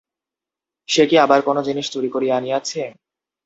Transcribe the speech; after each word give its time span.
সে 0.89 1.03
কি 1.09 1.15
আবার 1.17 1.39
কোন 1.41 1.57
জিনিস 1.67 1.85
চুরি 1.93 2.09
করিয়া 2.09 2.35
আনিয়াছে? 2.37 2.81